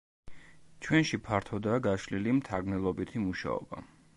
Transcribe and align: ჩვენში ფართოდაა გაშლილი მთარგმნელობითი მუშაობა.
ჩვენში 0.85 1.19
ფართოდაა 1.27 1.83
გაშლილი 1.89 2.33
მთარგმნელობითი 2.39 3.23
მუშაობა. 3.27 3.87